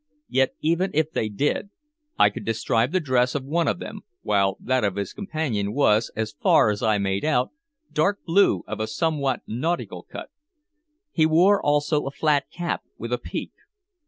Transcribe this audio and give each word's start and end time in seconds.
Yet 0.29 0.55
even 0.61 0.89
if 0.95 1.11
they 1.11 1.29
did, 1.29 1.69
I 2.17 2.31
could 2.31 2.43
describe 2.43 2.91
the 2.91 2.99
dress 2.99 3.35
of 3.35 3.43
one 3.45 3.67
of 3.67 3.77
them, 3.77 4.01
while 4.23 4.57
that 4.59 4.83
of 4.83 4.95
his 4.95 5.13
companion 5.13 5.75
was, 5.75 6.11
as 6.15 6.31
far 6.31 6.71
as 6.71 6.81
I 6.81 6.97
made 6.97 7.23
out, 7.23 7.51
dark 7.93 8.17
blue, 8.25 8.63
of 8.65 8.79
a 8.79 8.87
somewhat 8.87 9.41
nautical 9.45 10.01
cut. 10.11 10.31
He 11.11 11.27
wore 11.27 11.61
also 11.63 12.07
a 12.07 12.11
flat 12.11 12.45
cap, 12.51 12.81
with 12.97 13.13
a 13.13 13.19
peak. 13.19 13.51